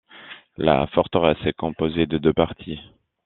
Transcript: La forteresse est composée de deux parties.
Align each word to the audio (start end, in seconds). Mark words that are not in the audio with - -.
La 0.57 0.87
forteresse 0.87 1.37
est 1.45 1.53
composée 1.53 2.07
de 2.07 2.17
deux 2.17 2.33
parties. 2.33 2.79